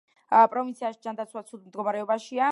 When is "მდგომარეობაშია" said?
1.69-2.39